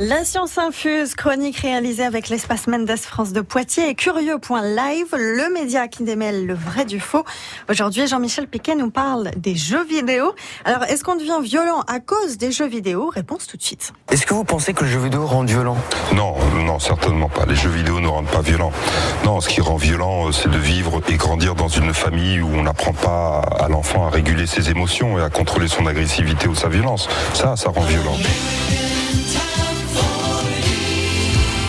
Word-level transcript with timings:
La 0.00 0.24
science 0.24 0.58
infuse, 0.58 1.14
chronique 1.14 1.58
réalisée 1.58 2.02
avec 2.02 2.28
l'espace 2.28 2.66
Mendes 2.66 2.96
France 2.96 3.32
de 3.32 3.40
Poitiers 3.40 3.90
et 3.90 3.94
Curieux.live, 3.94 5.06
le 5.12 5.54
média 5.54 5.86
qui 5.86 6.02
démêle 6.02 6.46
le 6.46 6.54
vrai 6.54 6.84
du 6.84 6.98
faux. 6.98 7.22
Aujourd'hui, 7.70 8.08
Jean-Michel 8.08 8.48
Piquet 8.48 8.74
nous 8.74 8.90
parle 8.90 9.30
des 9.36 9.54
jeux 9.54 9.84
vidéo. 9.84 10.34
Alors, 10.64 10.82
est-ce 10.82 11.04
qu'on 11.04 11.14
devient 11.14 11.38
violent 11.40 11.82
à 11.86 12.00
cause 12.00 12.38
des 12.38 12.50
jeux 12.50 12.66
vidéo? 12.66 13.08
Réponse 13.08 13.46
tout 13.46 13.56
de 13.56 13.62
suite. 13.62 13.92
Est-ce 14.10 14.26
que 14.26 14.34
vous 14.34 14.42
pensez 14.42 14.74
que 14.74 14.82
le 14.82 14.90
jeu 14.90 14.98
vidéo 14.98 15.26
rend 15.26 15.44
violent? 15.44 15.76
Non, 16.12 16.34
non, 16.66 16.80
certainement 16.80 17.28
pas. 17.28 17.46
Les 17.46 17.54
jeux 17.54 17.70
vidéo 17.70 18.00
ne 18.00 18.08
rendent 18.08 18.26
pas 18.26 18.42
violent. 18.42 18.72
Non, 19.24 19.40
ce 19.40 19.48
qui 19.48 19.60
rend 19.60 19.76
violent, 19.76 20.26
euh, 20.26 20.32
c'est 20.32 20.50
de 20.50 20.58
vivre 20.58 21.00
et 21.08 21.14
grandir 21.14 21.54
dans 21.54 21.68
une 21.68 21.94
famille 21.94 22.40
où 22.40 22.48
on 22.48 22.64
n'apprend 22.64 22.94
pas 22.94 23.42
à 23.60 23.68
l'enfant 23.68 24.08
à 24.08 24.10
réguler 24.10 24.48
ses 24.48 24.70
émotions 24.70 25.20
et 25.20 25.22
à 25.22 25.30
contrôler 25.30 25.68
son 25.68 25.86
agressivité 25.86 26.48
ou 26.48 26.56
sa 26.56 26.68
violence. 26.68 27.08
Ça, 27.32 27.54
ça 27.54 27.68
rend 27.68 27.82
violent. 27.82 28.16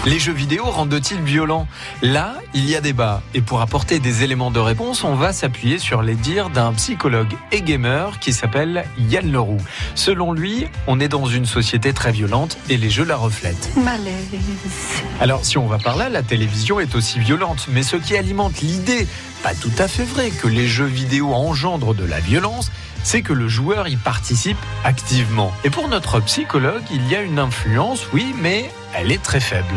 Les 0.06 0.20
jeux 0.20 0.34
vidéo 0.34 0.66
rendent-ils 0.66 1.20
violents? 1.20 1.68
Là, 2.04 2.36
il 2.54 2.70
y 2.70 2.76
a 2.76 2.82
débat. 2.82 3.24
Et 3.34 3.42
pour 3.42 3.62
apporter 3.62 3.98
des 3.98 4.24
éléments 4.24 4.52
de 4.52 4.60
réponse, 4.60 5.04
on 5.04 5.16
va 5.16 5.34
s'appuyer 5.34 5.80
sur 5.80 6.04
les 6.04 6.14
dires 6.14 6.52
d'un 6.52 6.74
psychologue 6.74 7.34
et 7.52 7.64
gamer 7.64 8.20
qui 8.20 8.32
s'appelle 8.32 8.86
Yann 9.00 9.32
Leroux. 9.32 9.62
Selon 9.96 10.32
lui, 10.32 10.68
on 10.86 11.00
est 11.00 11.08
dans 11.08 11.26
une 11.26 11.48
société 11.48 11.92
très 11.92 12.12
violente 12.12 12.60
et 12.70 12.78
les 12.78 12.92
jeux 12.92 13.04
la 13.04 13.16
reflètent. 13.16 13.76
Malaise. 13.78 14.28
Alors, 15.20 15.44
si 15.44 15.58
on 15.58 15.66
va 15.66 15.80
par 15.80 15.98
là, 15.98 16.08
la 16.08 16.22
télévision 16.22 16.80
est 16.80 16.94
aussi 16.94 17.18
violente. 17.18 17.66
Mais 17.72 17.82
ce 17.82 17.96
qui 17.96 18.16
alimente 18.16 18.62
l'idée, 18.62 19.08
pas 19.42 19.56
tout 19.56 19.74
à 19.80 19.88
fait 19.88 20.06
vrai, 20.06 20.30
que 20.30 20.48
les 20.48 20.68
jeux 20.68 20.86
vidéo 20.86 21.34
engendrent 21.34 21.96
de 21.96 22.06
la 22.06 22.20
violence, 22.20 22.72
c'est 23.06 23.22
que 23.22 23.34
le 23.34 23.48
joueur 23.48 23.88
y 23.88 23.98
participe 23.98 24.58
activement. 24.84 25.54
Et 25.64 25.70
pour 25.70 25.88
notre 25.88 26.20
psychologue, 26.22 26.82
il 26.92 27.08
y 27.08 27.16
a 27.16 27.22
une 27.22 27.38
influence, 27.38 28.08
oui, 28.12 28.34
mais 28.42 28.72
elle 28.96 29.12
est 29.12 29.22
très 29.22 29.40
faible. 29.40 29.76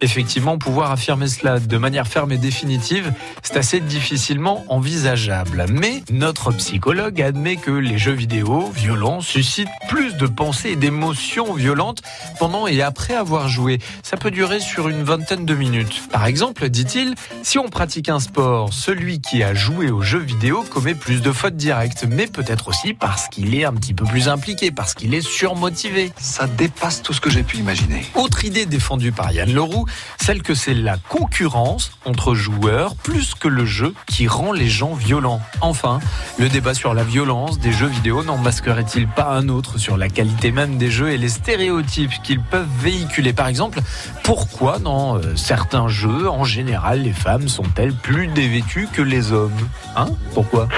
Effectivement, 0.00 0.58
pouvoir 0.58 0.90
affirmer 0.90 1.28
cela 1.28 1.58
de 1.58 1.76
manière 1.78 2.06
ferme 2.06 2.32
et 2.32 2.38
définitive, 2.38 3.12
c'est 3.42 3.56
assez 3.56 3.80
difficilement 3.80 4.64
envisageable. 4.68 5.66
Mais 5.70 6.02
notre 6.10 6.52
psychologue 6.52 7.22
admet 7.22 7.56
que 7.56 7.70
les 7.70 7.96
jeux 7.96 8.12
vidéo 8.12 8.70
violents 8.74 9.20
suscitent 9.20 9.68
plus 9.88 10.16
de 10.16 10.26
pensées 10.26 10.70
et 10.70 10.76
d'émotions 10.76 11.54
violentes 11.54 12.02
pendant 12.38 12.66
et 12.66 12.82
après 12.82 13.14
avoir 13.14 13.48
joué. 13.48 13.78
Ça 14.02 14.16
peut 14.16 14.30
durer 14.30 14.60
sur 14.60 14.88
une 14.88 15.02
vingtaine 15.02 15.46
de 15.46 15.54
minutes. 15.54 16.02
Par 16.10 16.26
exemple, 16.26 16.68
dit-il, 16.68 17.14
si 17.42 17.58
on 17.58 17.68
pratique 17.68 18.08
un 18.08 18.20
sport, 18.20 18.72
celui 18.72 19.20
qui 19.20 19.42
a 19.42 19.54
joué 19.54 19.90
aux 19.90 20.02
jeux 20.02 20.18
vidéo 20.18 20.64
commet 20.68 20.94
plus 20.94 21.22
de 21.22 21.32
fautes 21.32 21.56
directes, 21.56 22.04
mais 22.08 22.26
peut-être 22.26 22.68
aussi 22.68 22.92
parce 22.92 23.28
qu'il 23.28 23.54
est 23.54 23.64
un 23.64 23.72
petit 23.72 23.94
peu 23.94 24.04
plus 24.04 24.28
impliqué, 24.28 24.70
parce 24.70 24.94
qu'il 24.94 25.14
est 25.14 25.26
surmotivé. 25.26 26.12
Ça 26.18 26.46
dépasse 26.46 27.02
tout 27.02 27.12
ce 27.12 27.20
que 27.20 27.30
j'ai 27.30 27.42
pu 27.42 27.56
imaginer. 27.58 28.04
Autre 28.14 28.44
idée 28.44 28.66
défendue 28.66 29.12
par 29.12 29.32
Yann 29.32 29.52
Leroux, 29.52 29.85
celle 30.20 30.42
que 30.42 30.54
c'est 30.54 30.74
la 30.74 30.96
concurrence 30.96 31.92
entre 32.04 32.34
joueurs 32.34 32.94
plus 32.96 33.34
que 33.34 33.48
le 33.48 33.64
jeu 33.64 33.94
qui 34.06 34.28
rend 34.28 34.52
les 34.52 34.68
gens 34.68 34.94
violents. 34.94 35.40
Enfin, 35.60 36.00
le 36.38 36.48
débat 36.48 36.74
sur 36.74 36.94
la 36.94 37.04
violence 37.04 37.58
des 37.58 37.72
jeux 37.72 37.86
vidéo 37.86 38.24
n'en 38.24 38.38
masquerait-il 38.38 39.08
pas 39.08 39.30
un 39.30 39.48
autre 39.48 39.78
sur 39.78 39.96
la 39.96 40.08
qualité 40.08 40.52
même 40.52 40.78
des 40.78 40.90
jeux 40.90 41.10
et 41.10 41.18
les 41.18 41.28
stéréotypes 41.28 42.22
qu'ils 42.22 42.40
peuvent 42.40 42.66
véhiculer? 42.80 43.32
Par 43.32 43.48
exemple, 43.48 43.80
pourquoi 44.22 44.78
dans 44.78 45.16
euh, 45.16 45.36
certains 45.36 45.88
jeux, 45.88 46.28
en 46.28 46.44
général, 46.44 47.02
les 47.02 47.12
femmes 47.12 47.48
sont-elles 47.48 47.94
plus 47.94 48.28
dévêtues 48.28 48.88
que 48.92 49.02
les 49.02 49.32
hommes? 49.32 49.68
Hein? 49.96 50.08
Pourquoi? 50.34 50.68